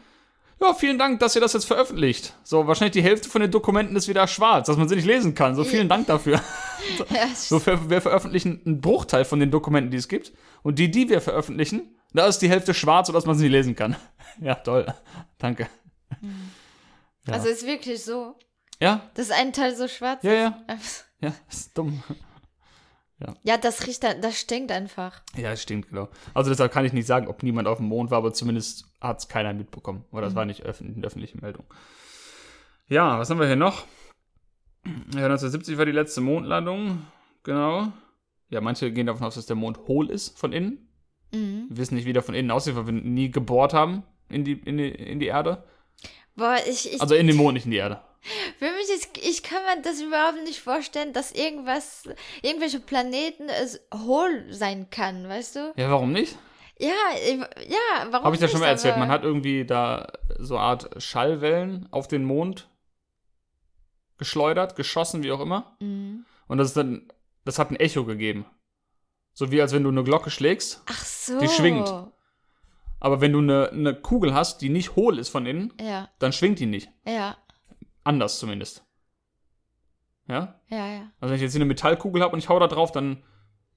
[0.60, 2.36] ja, vielen Dank, dass ihr das jetzt veröffentlicht.
[2.44, 5.34] So, wahrscheinlich die Hälfte von den Dokumenten ist wieder schwarz, dass man sie nicht lesen
[5.34, 5.56] kann.
[5.56, 6.42] So, vielen Dank dafür.
[7.10, 10.34] ja So, ver wir veröffentlichen einen Bruchteil von den Dokumenten, die es gibt.
[10.64, 13.76] Und die, die wir veröffentlichen, da ist die Hälfte schwarz, sodass man sie nicht lesen
[13.76, 13.96] kann.
[14.42, 14.86] Ja, toll.
[15.38, 15.68] Danke.
[17.28, 17.34] Ja.
[17.34, 18.36] Also ist wirklich so.
[18.82, 20.24] Ja, Das ist ein Teil so schwarz.
[20.24, 20.58] ja, ja.
[20.74, 21.06] ist.
[21.22, 22.04] Ja, ist dumm.
[23.44, 25.22] Ja, das riecht, das stinkt einfach.
[25.36, 26.10] Ja, stimmt, genau.
[26.34, 29.20] Also deshalb kann ich nicht sagen, ob niemand auf dem Mond war, aber zumindest hat
[29.20, 30.06] es keiner mitbekommen.
[30.12, 31.66] Oder es war nicht öff eine öffentliche Meldung.
[32.88, 33.86] Ja, was haben wir hier noch?
[34.86, 37.06] Ja, 1970 war die letzte Mondlandung.
[37.44, 37.92] Genau.
[38.50, 40.90] Ja, manche gehen davon aus, dass der Mond hohl ist von innen.
[41.34, 41.68] Mhm.
[41.70, 44.54] Wir wissen nicht, wie der von innen aussieht, weil wir nie gebohrt haben in die,
[44.54, 45.64] in die, in die Erde.
[46.36, 48.02] Boah, ich, ich, Also in den Mond, nicht in die Erde.
[48.58, 52.04] Für mich ist, ich kann mir das überhaupt nicht vorstellen, dass irgendwas,
[52.42, 55.74] irgendwelche Planeten es hohl sein kann, weißt du?
[55.76, 56.38] Ja, warum nicht?
[56.80, 57.38] Ja, ich-
[57.70, 58.98] ja, warum Habe ich ja schon mal erzählt.
[58.98, 62.70] Man hat irgendwie da so eine Art Schallwellen auf den Mond
[64.18, 65.76] geschleudert, geschossen, wie auch immer.
[65.80, 66.26] Mhm.
[66.48, 67.08] Und das ist dann,
[67.46, 68.46] das hat ein Echo gegeben.
[69.34, 70.82] So wie als wenn du eine Glocke schlägst.
[70.88, 71.40] Ach so.
[71.40, 71.92] Die schwingt.
[73.00, 76.34] Aber wenn du eine, eine Kugel hast, die nicht hohl ist von innen, Ja, dann
[76.34, 76.90] schwingt die nicht.
[77.06, 77.36] ja,
[78.04, 78.84] Anders zumindest.
[80.28, 80.56] Ja?
[80.70, 81.02] ja, ja.
[81.20, 83.24] Also wenn ich jetzt hier eine Metallkugel habe und ich hau da drauf, dann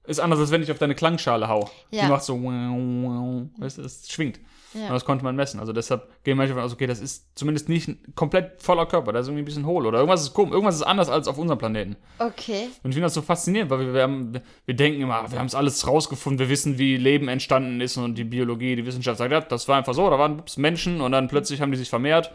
[0.07, 1.69] ist anders, als wenn ich auf deine Klangschale hau.
[1.91, 2.07] Die Ja.
[2.09, 4.39] macht so, weißt du, es schwingt.
[4.73, 5.59] Und Ja, das konnte man messen.
[5.59, 9.13] Also deshalb gehen manche davon aus, okay, das ist zumindest nicht ein komplett voller Körper,
[9.13, 11.37] da ist irgendwie ein bisschen hohl oder irgendwas ist komisch, irgendwas ist anders als auf
[11.37, 11.95] unserem Planeten.
[12.19, 12.67] okay.
[12.83, 14.33] Und ich finde das so faszinierend, weil wir, wir, haben,
[14.65, 18.15] wir denken immer, wir haben es alles rausgefunden, wir wissen, wie Leben entstanden ist und
[18.15, 21.13] die Biologie, die Wissenschaft sagt, ja, das war einfach so, da waren ups, Menschen und
[21.13, 22.31] dann plötzlich haben die sich vermehrt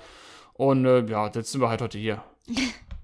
[0.55, 2.23] und äh, ja, jetzt sind wir halt heute hier.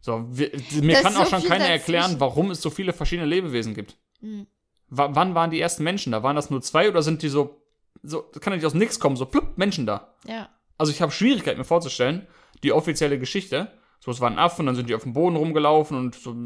[0.06, 2.92] So, wir, mir Da ist kann so auch schon keiner erklären, warum es so viele
[2.92, 3.96] verschiedene Lebewesen gibt.
[4.20, 4.46] Hm.
[4.88, 6.22] W wann waren die ersten Menschen da?
[6.22, 7.61] Waren das nur zwei oder sind die so,
[8.04, 10.14] so das kann ja nicht aus nichts kommen, so plupp, Menschen da?
[10.24, 12.28] Ja, Also ich habe Schwierigkeiten mir vorzustellen,
[12.62, 13.72] die offizielle Geschichte.
[13.98, 16.37] So, es waren Affen, dann sind die auf dem Boden rumgelaufen und so,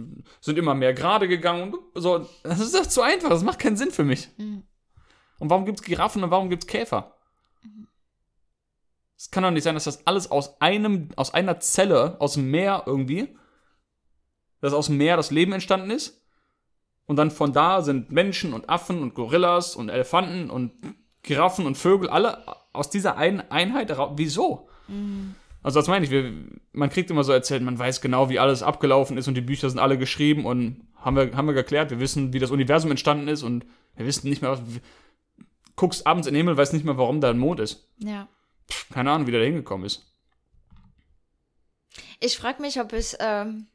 [0.40, 1.74] sind immer mehr gerade gegangen.
[1.74, 4.30] Und so, das ist doch zu einfach, das macht keinen Sinn für mich.
[4.38, 4.62] Mhm.
[5.38, 7.14] Und warum gibt es Giraffen und warum gibt es Käfer?
[9.20, 12.50] Es kann doch nicht sein, dass das alles aus einem, aus einer Zelle, aus dem
[12.50, 13.28] Meer irgendwie,
[14.62, 16.24] dass aus dem Meer das Leben entstanden ist.
[17.04, 20.72] Und dann von da sind Menschen und Affen und Gorillas und Elefanten und
[21.22, 23.94] Giraffen und Vögel, alle aus dieser einen Einheit.
[24.16, 24.70] Wieso?
[25.62, 26.32] Also das meine ich, wir,
[26.72, 29.68] man kriegt immer so erzählt, man weiß genau, wie alles abgelaufen ist und die Bücher
[29.68, 33.28] sind alle geschrieben und haben wir, haben wir geklärt, wir wissen, wie das Universum entstanden
[33.28, 34.62] ist und wir wissen nicht mehr, was,
[35.76, 37.86] guckst abends in den Himmel, weißt nicht mehr, warum da ein Mond ist.
[37.98, 38.26] Ja.
[38.70, 40.06] Pff, keine Ahnung, wie der da hingekommen ist.
[42.20, 43.66] Ich frage mich, ob es, ähm,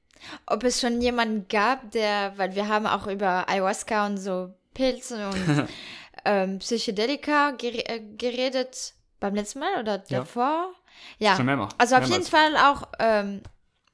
[0.46, 5.30] ob es schon jemanden gab, der, weil wir haben auch über Ayahuasca und so Pilze
[5.30, 5.68] und
[6.26, 10.20] ähm, Psychedelika äh, geredet beim letzten Mal oder Ja.
[10.20, 10.74] davor.
[11.18, 11.76] Ja, Schon mehrmals.
[11.78, 12.30] also auf Mehrmals.
[12.30, 13.42] jeden Fall auch ähm,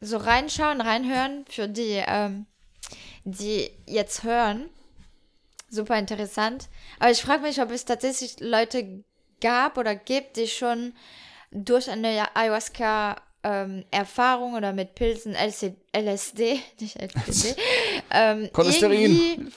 [0.02, 2.46] so reinschauen, reinhören für die, ähm,
[3.24, 4.70] die jetzt hören.
[5.70, 6.68] Super interessant.
[7.00, 9.04] Aber ich frage mich, ob es tatsächlich Leute
[9.42, 10.94] gab oder gibt, die schon
[11.52, 17.56] durch eine Ayahuasca-Erfahrung oder mit Pilzen LC LSD, nicht LSD,
[18.12, 19.52] ähm, Cholesterin.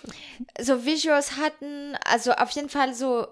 [0.61, 3.27] so Visuals hatten, also auf jeden Fall so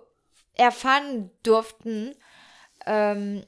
[0.55, 2.15] erfahren durften,
[2.87, 3.45] ähm,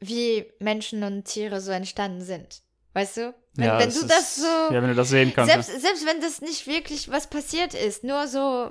[0.00, 2.60] wie Menschen und Tiere so entstanden sind.
[2.92, 3.34] Weißt du?
[3.54, 4.46] Wenn, Ja, wenn du das ist- so.
[4.46, 5.52] Ja, wenn du das sehen kannst.
[5.52, 8.70] Selbst, selbst wenn das nicht wirklich was passiert ist, nur so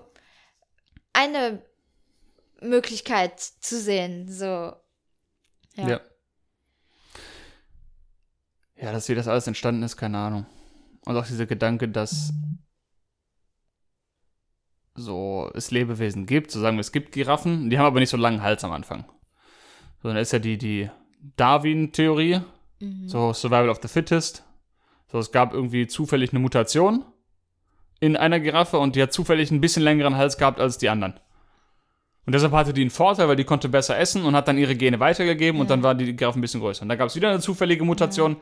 [1.13, 1.61] eine
[2.61, 4.45] Möglichkeit zu sehen, so.
[4.45, 5.87] ja.
[5.87, 5.99] Ja.
[8.77, 8.91] ja.
[8.91, 10.45] Dass wie das alles entstanden ist, keine Ahnung.
[11.05, 12.31] Und auch dieser Gedanke, dass
[14.95, 18.17] so es Lebewesen gibt, so sagen wir, es gibt Giraffen, die haben aber nicht so
[18.17, 19.05] langen Hals am Anfang.
[20.01, 20.89] Sondern ist ja die, die
[21.37, 22.41] Darwin-Theorie,
[22.81, 23.07] Mhm.
[23.07, 24.43] so Survival of the Fittest.
[25.11, 27.05] So, es gab irgendwie zufällig eine Mutation
[27.99, 31.19] in einer Giraffe und die hat zufällig ein bisschen längeren Hals gehabt als die anderen.
[32.25, 34.75] Und deshalb hatte die einen Vorteil, weil die konnte besser essen und hat dann ihre
[34.75, 35.69] Gene weitergegeben und Ja.
[35.75, 36.83] dann war die Giraffe ein bisschen größer.
[36.83, 38.37] Und da gab es wieder eine zufällige Mutation.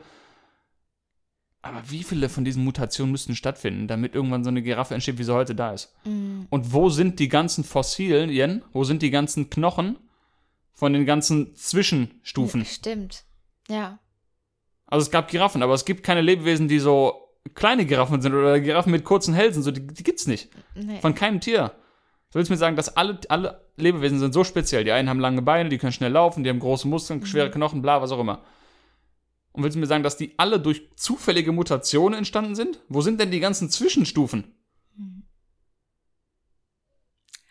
[1.62, 5.24] Aber wie viele von diesen Mutationen müssten stattfinden, damit irgendwann so eine Giraffe entsteht, wie
[5.24, 5.94] sie heute da ist?
[6.04, 6.46] Mhm.
[6.48, 9.98] Und wo sind die ganzen Fossilien, wo sind die ganzen Knochen
[10.72, 12.64] von den ganzen Zwischenstufen?
[12.64, 13.24] Stimmt.
[13.68, 13.98] Ja.
[14.86, 17.14] Also es gab Giraffen, aber es gibt keine Lebewesen, die so
[17.54, 20.48] kleine Giraffen sind oder Giraffen mit kurzen Hälsen, so die, die gibt's nicht.
[20.74, 20.98] Nee.
[21.00, 21.72] Von keinem Tier.
[22.30, 24.84] Du willst mir sagen, dass alle, alle Lebewesen sind so speziell.
[24.84, 27.82] Die einen haben lange Beine, die können schnell laufen, die haben große Muskeln, schwere Knochen,
[27.82, 28.44] bla, was auch immer.
[29.52, 32.80] Und willst du mir sagen, dass die alle durch zufällige Mutationen entstanden sind?
[32.88, 34.54] Wo sind denn die ganzen Zwischenstufen?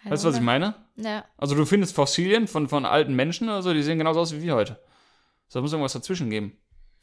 [0.05, 0.75] Weißt du, was ich meine?
[0.95, 1.25] Ja.
[1.37, 4.41] Also du findest Fossilien von, von alten Menschen oder so, die sehen genauso aus wie
[4.41, 4.79] wir heute.
[5.49, 6.57] So, da muss irgendwas dazwischen geben.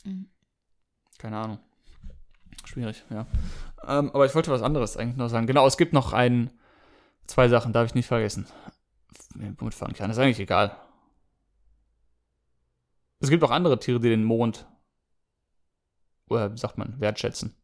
[0.04, 0.30] Mhm.
[1.18, 1.58] Keine Ahnung.
[2.64, 3.26] Schwierig, ja.
[3.86, 5.46] Ähm, aber ich wollte was anderes eigentlich noch sagen.
[5.46, 6.50] Genau, es gibt noch ein,
[7.26, 8.46] zwei Sachen, darf ich nicht vergessen.
[9.58, 10.76] Womit fahren kann, ist eigentlich egal.
[13.20, 14.66] Es gibt auch andere Tiere, die den Mond,
[16.28, 17.54] oder sagt man, wertschätzen.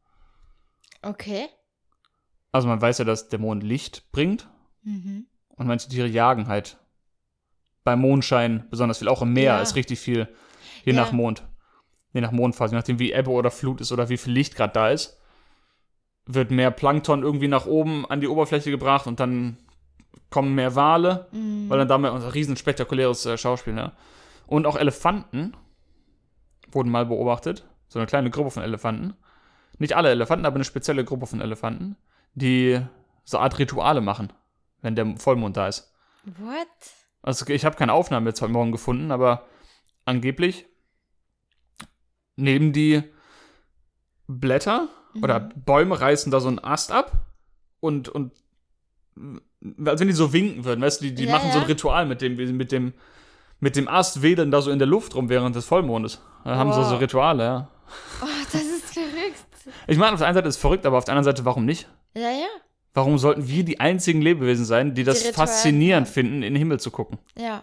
[1.02, 1.48] Okay.
[2.52, 4.48] Also man weiß ja, dass der Mond Licht bringt
[4.84, 5.26] Mhm.
[5.50, 6.76] Und manche Tiere jagen halt
[7.84, 9.06] beim Mondschein besonders viel.
[9.06, 9.60] Auch im Meer Ja.
[9.60, 10.28] ist richtig viel.
[10.84, 11.00] Je Ja.
[11.02, 11.46] nach Mond.
[12.12, 12.72] Je nach Mondphase.
[12.74, 15.20] Je nachdem, wie Ebbe oder Flut ist oder wie viel Licht gerade da ist,
[16.26, 19.56] wird mehr Plankton irgendwie nach oben an die Oberfläche gebracht und dann
[20.30, 21.68] kommen mehr Wale, Mhm.
[21.68, 23.92] weil dann damit unser riesen spektakuläres äh, Schauspiel, ne?
[24.46, 25.54] Und auch Elefanten
[26.70, 27.64] wurden mal beobachtet.
[27.88, 29.14] So eine kleine Gruppe von Elefanten.
[29.78, 31.96] Nicht alle Elefanten, aber eine spezielle Gruppe von Elefanten,
[32.34, 32.80] die
[33.24, 34.32] so Art Rituale machen,
[34.80, 35.92] wenn der Vollmond da ist.
[36.24, 36.66] What?
[37.22, 39.46] Also ich habe keine Aufnahme jetzt heute Morgen gefunden, aber
[40.04, 40.66] angeblich
[42.36, 43.02] nehmen die
[44.26, 44.88] Blätter
[45.20, 47.12] oder Bäume reißen da so einen Ast ab
[47.80, 48.32] und, und
[49.84, 51.68] als wenn die so winken würden, weißt du, die, die Ja, machen so ein ja.
[51.68, 52.94] Ritual mit dem, mit dem,
[53.60, 56.20] mit dem Ast wedeln da so in der Luft rum während des Vollmondes.
[56.44, 57.68] Da haben sie so Rituale, ja.
[58.22, 59.44] Oh, das ist verrückt.
[59.86, 61.64] Ich meine, auf der einen Seite ist es verrückt, aber auf der anderen Seite, warum
[61.64, 61.88] nicht?
[62.14, 62.48] Ja, ja.
[62.94, 66.12] Warum sollten wir die einzigen Lebewesen sein, die das Rituale, faszinierend ja.
[66.12, 67.18] finden, in den Himmel zu gucken?
[67.38, 67.62] Ja.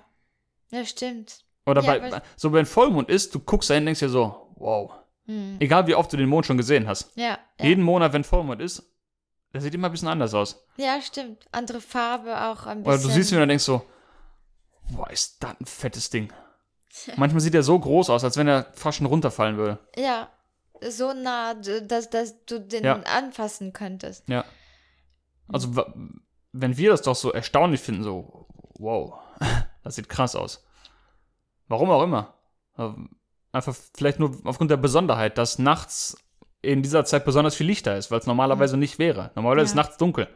[0.72, 1.44] Ja, stimmt.
[1.66, 4.54] Oder Ja, bei, so wenn Vollmond ist, du guckst da hin und denkst dir so,
[4.56, 4.92] wow.
[5.30, 5.58] Hm.
[5.60, 7.12] Egal wie oft du den Mond schon gesehen hast.
[7.16, 7.38] Ja.
[7.60, 7.66] Ja.
[7.66, 8.84] Jeden Monat, wenn Vollmond ist,
[9.54, 10.66] der sieht immer ein bisschen anders aus.
[10.78, 11.48] ja, stimmt.
[11.52, 13.10] Andere Farbe auch ein Oder bisschen.
[13.10, 13.84] du siehst ihn und dann denkst so,
[14.92, 16.32] boah, ist das ein fettes Ding.
[17.16, 19.78] Manchmal sieht er so groß aus, als wenn er fast schon runterfallen würde.
[19.96, 20.30] Ja.
[20.88, 22.96] So nah, dass, dass du den Ja.
[23.02, 24.28] anfassen könntest.
[24.30, 24.46] Ja.
[25.48, 25.76] Also,
[26.54, 28.48] wenn wir das doch so erstaunlich finden, so,
[28.80, 29.20] wow,
[29.84, 30.64] das sieht krass aus.
[31.68, 32.34] Warum auch immer.
[33.52, 36.18] Einfach vielleicht nur aufgrund der Besonderheit, dass nachts
[36.62, 39.32] in dieser Zeit besonders viel Licht da ist, weil es normalerweise nicht wäre.
[39.36, 39.78] Normalerweise ist Ja.
[39.78, 40.28] nachts dunkel.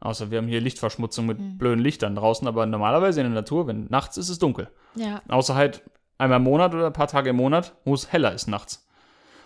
[0.00, 1.58] Außer wir haben hier Lichtverschmutzung mit Mhm.
[1.58, 4.68] blöden Lichtern draußen, aber normalerweise in der Natur, wenn nachts ist es dunkel.
[4.96, 5.22] Ja.
[5.28, 5.82] Außer halt
[6.18, 8.86] einmal im Monat oder ein paar Tage im Monat, wo es heller ist nachts.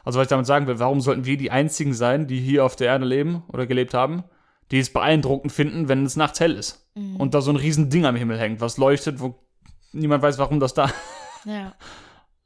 [0.04, 2.76] Also was ich damit sagen will, warum sollten wir die einzigen sein, die hier auf
[2.76, 4.24] der Erde leben oder gelebt haben,
[4.70, 7.16] die es beeindruckend finden, wenn es nachts hell ist Mhm.
[7.16, 9.38] und da so ein riesen Ding am Himmel hängt, was leuchtet, wo
[9.92, 10.90] niemand weiß, warum das da.
[11.44, 11.72] Ja.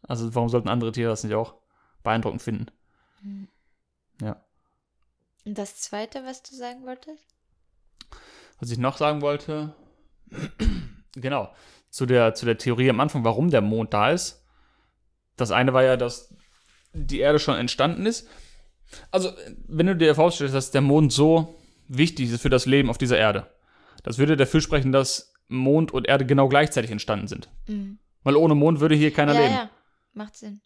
[0.08, 1.54] Also warum sollten andere Tiere das nicht auch
[2.02, 2.66] beeindruckend finden?
[4.20, 4.42] Ja.
[5.44, 7.24] Und das zweite, was du sagen wolltest?
[8.60, 9.74] Was ich noch sagen wollte,
[11.14, 11.52] Genau.
[11.90, 14.42] Zu der, zu der Theorie am Anfang, warum der Mond da ist.
[15.36, 16.34] Das eine war ja, dass
[16.94, 18.26] die Erde schon entstanden ist.
[19.10, 19.30] Also,
[19.66, 21.54] wenn du dir vorstellst, dass der Mond so
[21.88, 23.46] wichtig ist für das Leben auf dieser Erde,
[24.04, 27.50] das würde dafür sprechen, dass Mond und Erde genau gleichzeitig entstanden sind.
[27.66, 27.98] Mhm.
[28.22, 29.54] Weil ohne Mond würde hier keiner Ja, leben.
[29.54, 29.70] ja,
[30.12, 30.60] macht Sinn.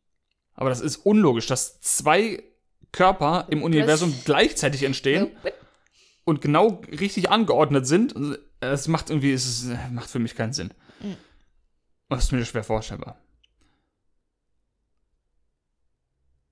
[0.54, 2.42] Aber das ist unlogisch, dass zwei
[2.92, 5.30] Körper im Universum gleichzeitig entstehen
[6.24, 8.14] und genau richtig angeordnet sind.
[8.60, 10.72] Es macht irgendwie, es ist, macht für mich keinen Sinn.
[11.00, 11.16] Mhm.
[12.08, 13.18] Das ist mir schwer vorstellbar.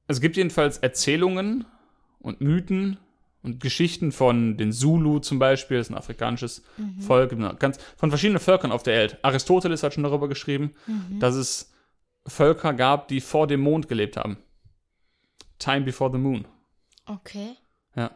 [0.06, 1.64] Es gibt jedenfalls Erzählungen
[2.18, 2.98] und Mythen
[3.42, 6.62] und Geschichten von den Zulu zum Beispiel, das ist ein afrikanisches
[7.00, 9.18] Volk, gibt noch ganz, von verschiedenen Völkern auf der Welt.
[9.22, 10.74] Aristoteles hat schon darüber geschrieben,
[11.20, 11.73] dass es
[12.26, 14.38] Völker gab, die vor dem Mond gelebt haben.
[15.58, 16.46] Time before the moon.
[17.06, 17.56] Okay.
[17.94, 18.10] Ja.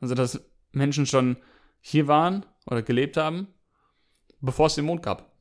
[0.00, 1.36] Also, dass Menschen schon
[1.80, 3.48] hier waren oder gelebt haben,
[4.40, 5.32] bevor es den Mond gab.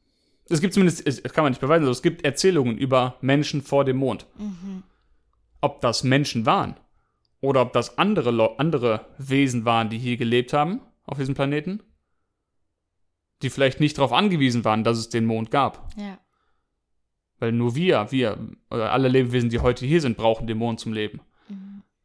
[0.49, 3.85] Es gibt zumindest, es kann man nicht beweisen, also es gibt Erzählungen über Menschen vor
[3.85, 4.25] dem Mond.
[5.61, 6.75] Ob das Menschen waren
[7.39, 11.81] oder ob das andere, andere Wesen waren, die hier gelebt haben auf diesem Planeten,
[13.41, 15.89] die vielleicht nicht darauf angewiesen waren, dass es den Mond gab.
[15.95, 16.19] Ja.
[17.43, 18.37] Weil nur wir, wir,
[18.71, 21.19] oder alle Lebewesen, die heute hier sind, brauchen Mond zum Leben.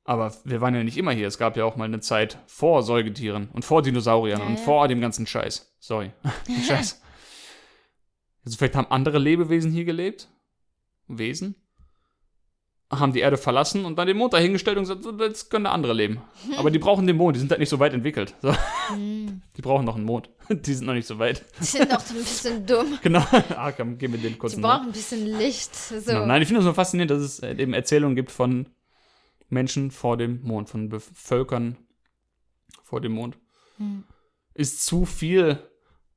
[0.03, 1.29] Aber wir waren ja nicht immer hier.
[1.29, 4.61] Es gab ja auch mal eine Zeit vor Säugetieren und vor Dinosauriern Ja, und ja.
[4.64, 5.77] vor dem ganzen Scheiß.
[5.79, 6.11] Sorry.
[6.66, 7.01] Scheiß.
[8.44, 10.29] Also vielleicht haben andere Lebewesen hier gelebt.
[11.07, 11.55] Wesen.
[12.90, 15.72] Haben die Erde verlassen und dann den Mond dahingestellt und gesagt, so, jetzt können da
[15.72, 16.22] andere leben.
[16.57, 18.35] Aber die brauchen den Mond, die sind halt nicht so weit entwickelt.
[18.40, 18.55] So.
[18.94, 19.42] Mhm.
[19.57, 20.31] Die brauchen noch einen Mond.
[20.48, 21.44] Die sind noch nicht so weit.
[21.61, 22.98] Die sind noch so ein bisschen dumm.
[23.03, 23.22] Genau.
[23.55, 25.74] Ah, komm, gib mir den kurz Die brauchen ein bisschen Licht.
[25.74, 26.01] So.
[26.01, 26.24] Genau.
[26.24, 28.70] Nein, ich finde es nur faszinierend, dass es äh, eben Erzählungen gibt von
[29.51, 31.77] Menschen vor dem Mond, von Be Völkern
[32.83, 33.37] vor dem Mond.
[33.77, 34.05] Hm.
[34.55, 35.59] Ist zu viel,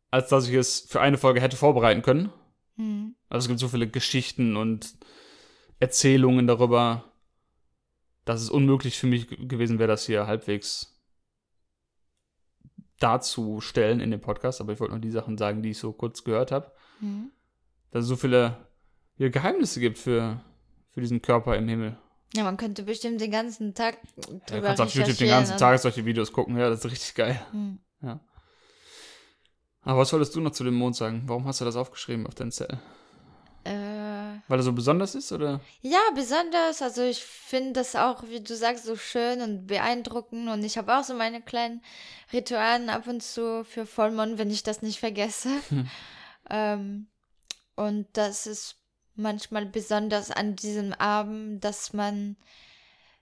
[0.10, 2.32] als dass ich es für eine Folge hätte vorbereiten können.
[2.78, 3.16] Hm.
[3.28, 4.96] Also es gibt so viele Geschichten und
[5.82, 7.04] Erzählungen darüber,
[8.24, 10.98] dass es unmöglich für mich gewesen wäre, das hier halbwegs
[13.00, 14.62] darzustellen in dem Podcast.
[14.62, 17.32] Aber ich wollte nur die Sachen sagen, die ich so kurz gehört habe Hm.
[17.90, 18.58] dass es so viele
[19.18, 20.40] ja, Geheimnisse gibt für,
[20.92, 21.98] für diesen Körper im Himmel.
[22.34, 25.58] Ja, man könnte bestimmt den ganzen Tag Ja, du drüber kannst auf YouTube den ganzen
[25.58, 27.42] Tag solche Videos gucken, ja, das ist richtig geil.
[27.52, 27.80] Hm.
[28.02, 28.20] Ja.
[29.82, 31.24] Aber was wolltest du noch zu dem Mond sagen?
[31.26, 32.80] Warum hast du das aufgeschrieben auf deinen Zettel?
[34.52, 35.62] Weil er so besonders ist, oder?
[35.80, 36.82] ja, besonders.
[36.82, 40.50] Also ich finde das auch, wie du sagst, so schön und beeindruckend.
[40.50, 41.82] Und ich habe auch so meine kleinen
[42.34, 45.50] Ritualen ab und zu für Vollmond, wenn ich das nicht vergesse.
[46.50, 47.08] Ähm,
[47.76, 48.76] und das ist
[49.16, 52.36] manchmal besonders an diesem Abend, dass man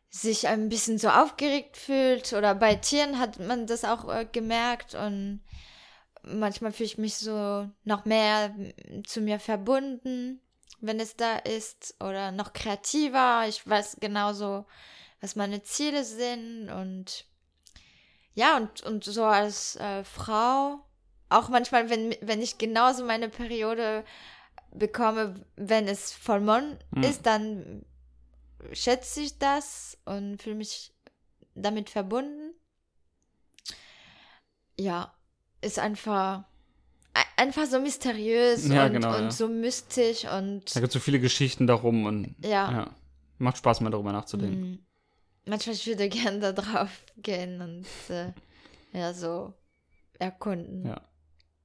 [0.10, 2.34] sich ein bisschen so aufgeregt fühlt.
[2.34, 4.96] Oder bei Tieren hat man das auch äh, gemerkt.
[4.96, 5.42] Und
[6.24, 8.56] manchmal fühle ich mich so noch mehr
[9.06, 10.42] zu mir verbunden,
[10.82, 11.96] wenn es da ist.
[12.00, 13.46] Oder noch kreativer.
[13.48, 14.66] Ich weiß genauso,
[15.22, 16.70] was meine Ziele sind.
[16.70, 17.26] Und
[18.34, 20.86] ja, und, und so als äh, Frau,
[21.30, 24.04] auch manchmal, wenn, wenn ich genauso meine Periode
[24.72, 27.04] bekomme, wenn es Vollmond Hm.
[27.04, 27.86] ist, dann
[28.72, 30.94] schätze ich das und fühle mich
[31.56, 32.54] damit verbunden.
[34.78, 35.14] Ja,
[35.62, 36.46] ist einfach ein-
[37.38, 39.32] einfach so mysteriös Ja, und, genau, und ja.
[39.32, 42.72] so mystisch und Da gibt es so viele Geschichten darum und ja.
[42.72, 42.96] ja.
[43.38, 44.72] Macht Spaß, mal darüber nachzudenken.
[44.72, 44.80] Mm.
[45.50, 48.34] Manchmal ich würde gerne da drauf gehen und äh,
[48.92, 49.54] ja, so
[50.20, 50.86] erkunden.
[50.86, 51.02] Ja.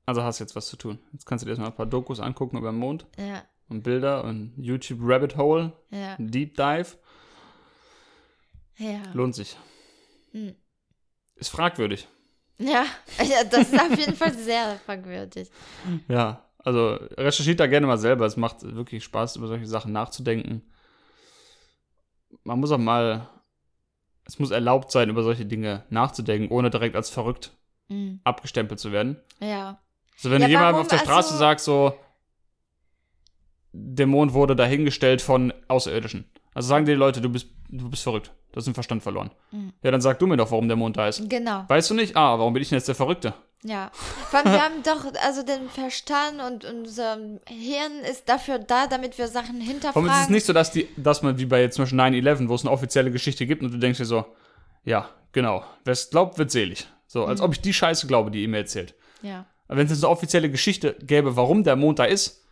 [0.07, 0.99] Also hast jetzt was zu tun.
[1.12, 4.25] Jetzt kannst du dir erstmal ein paar Dokus angucken über den Mond Ja, und Bilder
[4.25, 6.97] und YouTube Rabbit Hole, ja, Deep Dive.
[8.77, 9.01] ja.
[9.14, 9.57] Lohnt sich.
[10.33, 10.55] Hm.
[11.37, 12.07] Ist fragwürdig.
[12.59, 12.85] Ja,
[13.51, 15.51] das ist auf jeden Fall sehr fragwürdig.
[16.09, 18.27] Ja, also recherchiert da gerne mal selber.
[18.27, 20.62] Es macht wirklich Spaß, über solche Sachen nachzudenken.
[22.45, 23.29] Man muss auch mal,
[24.25, 27.53] es muss erlaubt sein, über solche Dinge nachzudenken, ohne direkt als verrückt
[27.88, 28.14] Mm.
[28.25, 29.21] abgestempelt zu werden.
[29.40, 29.79] Ja,
[30.17, 31.93] So, wenn Ja, du jemandem auf der Straße Also- sagst, so,
[33.73, 36.25] der Mond wurde dahingestellt von Außerirdischen.
[36.55, 38.33] Also sagen dir die Leute, du bist, du bist verrückt.
[38.55, 39.33] Du hast den Verstand verloren.
[39.51, 39.73] Mhm.
[39.83, 41.29] Ja, dann sag du mir doch, warum der Mond da ist.
[41.29, 41.64] genau.
[41.67, 42.14] Weißt du nicht?
[42.17, 43.35] Ah, warum bin ich denn jetzt der Verrückte?
[43.64, 43.90] Ja.
[44.31, 47.17] Allem, wir haben doch, also den Verstand und unser
[47.49, 50.09] Hirn ist dafür da, damit wir Sachen Warum hinterfragen.
[50.09, 52.55] ist es nicht so, dass, die, dass man wie bei jetzt zum Beispiel 9-11, wo
[52.55, 54.25] es eine offizielle Geschichte gibt und du denkst dir so,
[54.85, 56.87] ja, genau, wer es glaubt, wird selig.
[57.09, 58.95] So, als ob ich die Scheiße glaube, die ihr mir erzählt.
[59.23, 62.45] Ja, Aber wenn es jetzt eine offizielle Geschichte gäbe, warum der Mond da ist,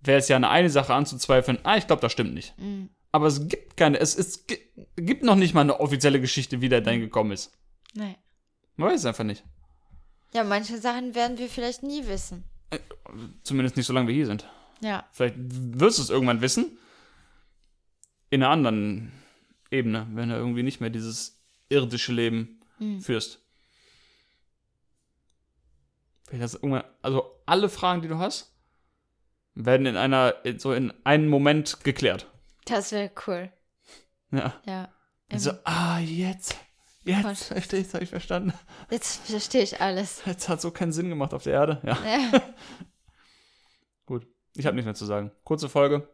[0.00, 2.56] wäre es ja eine, eine Sache anzuzweifeln, ah, ich glaube, das stimmt nicht.
[2.58, 2.88] Mhm.
[3.12, 4.58] Aber es gibt keine, es, es gi-
[4.96, 7.52] gibt noch nicht mal eine offizielle Geschichte, wie der dahin gekommen ist.
[7.94, 8.16] nee.
[8.76, 9.44] Man weiß es einfach nicht.
[10.32, 12.42] Ja, manche Sachen werden wir vielleicht nie wissen.
[13.42, 14.48] Zumindest nicht, solange wir hier sind.
[14.80, 15.06] Ja.
[15.12, 16.78] Vielleicht wirst du es irgendwann wissen.
[18.30, 19.12] In einer anderen
[19.70, 23.02] Ebene, wenn du irgendwie nicht mehr dieses irdische Leben Hm.
[23.02, 23.40] führst.
[26.26, 28.54] Vielleicht hast du irgendwann, also alle Fragen, die du hast,
[29.54, 32.26] werden in einer, in- so in einem Moment geklärt.
[32.64, 33.52] Das wäre cool.
[34.30, 34.54] Ja.
[34.66, 34.88] Ja.
[35.30, 36.56] Also, ah, jetzt.
[37.04, 38.52] Jetzt verstehe ich, habe ich verstanden.
[38.90, 40.22] Jetzt verstehe ich alles.
[40.24, 41.80] Jetzt hat so keinen Sinn gemacht auf der Erde.
[41.84, 42.42] Ja, Ja.
[44.06, 44.26] gut.
[44.54, 45.32] Ich habe nichts mehr zu sagen.
[45.44, 46.08] Kurze Folge,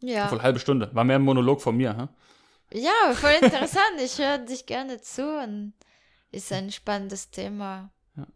[0.00, 0.28] Ja.
[0.28, 0.94] voll halbe Stunde.
[0.94, 2.78] War mehr ein Monolog von mir, hä?
[2.78, 4.00] Ja, voll interessant.
[4.04, 5.72] Ich höre dich gerne zu und
[6.30, 7.90] ist ein spannendes Thema.
[8.16, 8.26] Ja,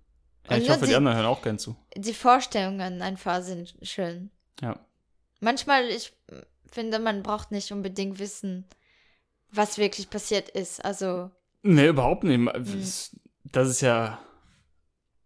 [0.48, 1.76] Und ich hoffe, die die- anderen hören auch gern zu.
[1.96, 4.30] Die Vorstellungen einfach sind schön.
[4.60, 4.80] Ja.
[5.40, 6.12] Manchmal, ich
[6.70, 8.64] finde, man braucht nicht unbedingt wissen,
[9.52, 10.84] was wirklich passiert ist.
[10.84, 11.30] Also,
[11.62, 12.54] Nee, überhaupt nicht.
[12.56, 14.18] Es- Das ist ja.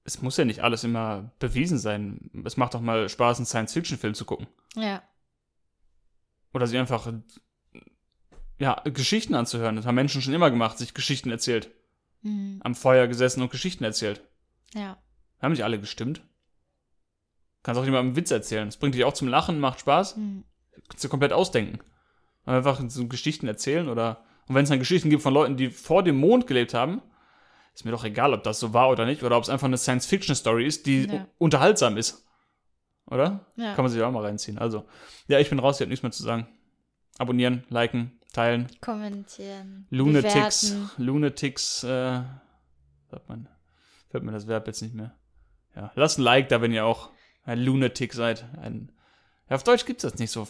[0.05, 2.31] Es muss ja nicht alles immer bewiesen sein.
[2.45, 4.47] Es macht doch mal Spaß, einen Science-Fiction-Film zu gucken.
[4.77, 5.03] ja.
[6.55, 7.13] Oder sich einfach.
[8.59, 9.77] Ja, Geschichten anzuhören.
[9.77, 11.71] Das haben Menschen schon immer gemacht, sich Geschichten erzählt.
[12.23, 12.61] Mhm.
[12.65, 14.23] Am Feuer gesessen und Geschichten erzählt.
[14.75, 14.97] Ja.
[15.41, 16.23] Haben nicht alle gestimmt.
[17.63, 18.67] Kannst auch jemandem einen Witz erzählen.
[18.67, 20.17] Das bringt dich auch zum Lachen, macht Spaß.
[20.17, 20.45] Mhm.
[20.89, 21.79] Kannst du komplett ausdenken.
[22.45, 24.25] Einfach so Geschichten erzählen oder.
[24.49, 27.03] Und wenn es dann Geschichten gibt von Leuten, die vor dem Mond gelebt haben,
[27.75, 29.77] ist mir doch egal, ob das so war oder nicht, oder ob es einfach eine
[29.77, 31.27] Science-Fiction-Story ist, die Ja.
[31.39, 32.25] unterhaltsam ist.
[33.07, 33.47] Oder?
[33.57, 33.75] Ja.
[33.75, 34.59] Kann man sich auch mal reinziehen.
[34.59, 34.85] Also,
[35.29, 36.49] ja, ich bin raus, ich habe nichts mehr zu sagen.
[37.19, 38.69] Abonnieren, liken, teilen.
[38.81, 39.87] Kommentieren.
[39.91, 40.91] Lunatics, Bewerten.
[40.97, 42.23] Lunatics, äh,
[43.11, 43.49] sagt man,
[44.11, 45.15] fällt mir das Verb jetzt nicht mehr.
[45.77, 47.11] Ja, lasst ein Like da, wenn ihr auch
[47.45, 48.45] ein Lunatic seid.
[48.61, 48.93] Ein,
[49.49, 50.47] ja, auf Deutsch gibt's das nicht so.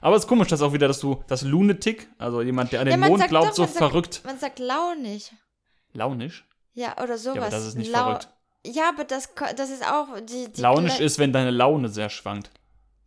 [0.00, 2.86] Aber es ist komisch, dass auch wieder, dass du das Lunatic, also jemand, der an
[2.88, 4.22] Ja, den man Mond sagt glaubt, doch, so man sagt- verrückt.
[4.24, 5.32] Man sagt launig.
[5.92, 6.44] Launisch?
[6.74, 7.36] Ja, oder sowas.
[7.36, 8.28] Ja, aber das ist nicht Lau- verrückt.
[8.66, 10.50] Ja, aber das, das ist auch die.
[10.52, 12.50] die Launisch ist, wenn deine Laune sehr schwankt.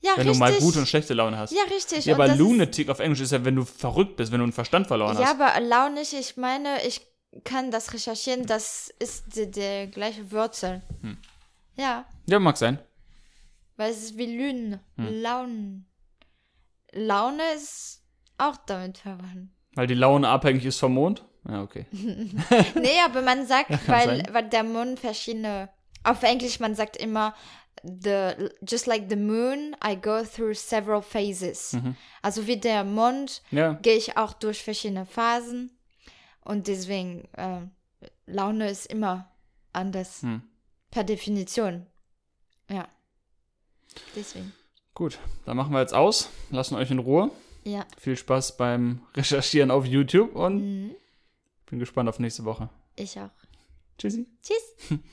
[0.02, 0.34] ja, Wenn richtig.
[0.34, 1.52] du mal gute und schlechte Laune hast.
[1.52, 2.06] Ja, richtig.
[2.06, 4.88] Ja, aber Lunatic auf Englisch ist ja, wenn du verrückt bist, wenn du einen Verstand
[4.88, 5.40] verloren ja, hast.
[5.42, 7.02] aber launig, ich meine, ich
[7.44, 10.82] kann das recherchieren, das ist die, der gleiche Wurzel.
[11.02, 11.18] Hm.
[11.78, 12.80] Ja, Ja, mag sein.
[13.78, 14.80] Weil es ist wie Lün.
[14.98, 15.22] Hm.
[15.22, 15.86] Laune.
[16.92, 18.04] Laune ist
[18.38, 19.52] auch damit verwandt.
[19.74, 21.26] Weil die Laune abhängig ist vom Mond.
[21.48, 21.86] Ja, okay.
[21.92, 24.28] nee, aber man sagt, kann weil, sein.
[24.32, 25.70] weil der Mond verschiedene.
[26.04, 27.34] Auf Englisch, man sagt immer,
[27.84, 31.74] the, just like the moon, I go through several phases.
[31.74, 31.96] Mhm.
[32.22, 35.72] Also wie der Mond Ja, gehe ich auch durch verschiedene Phasen.
[36.42, 37.62] Und deswegen, äh,
[38.28, 39.32] Laune ist immer
[39.74, 40.22] anders.
[40.22, 40.44] Hm.
[40.92, 41.88] Per Definition.
[42.70, 42.88] Ja.
[44.16, 44.54] Deswegen.
[44.94, 45.20] gut.
[45.46, 46.30] Dann machen wir jetzt aus.
[46.52, 47.32] Lassen euch in Ruhe.
[47.64, 47.86] Ja.
[47.98, 50.96] Viel Spaß beim Recherchieren auf YouTube und Mhm.
[51.66, 52.70] bin gespannt auf nächste Woche.
[52.96, 53.30] Ich auch.
[53.98, 54.28] Tschüssi.
[54.42, 54.90] Tschüss.